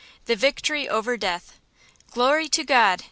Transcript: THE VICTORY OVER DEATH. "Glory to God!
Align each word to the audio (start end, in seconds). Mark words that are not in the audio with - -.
THE 0.25 0.35
VICTORY 0.35 0.89
OVER 0.89 1.15
DEATH. 1.15 1.59
"Glory 2.11 2.47
to 2.49 2.63
God! 2.63 2.99